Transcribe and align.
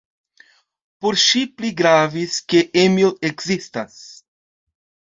Por 1.05 1.19
ŝi 1.25 1.43
pli 1.59 1.71
gravis, 1.83 2.41
ke 2.49 2.65
Emil 2.87 3.15
ekzistas. 3.33 4.05